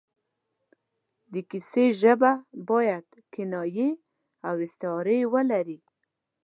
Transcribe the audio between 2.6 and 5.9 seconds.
باید کنایې او استعارې ولري.